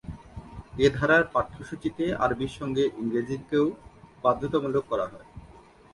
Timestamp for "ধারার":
0.97-1.23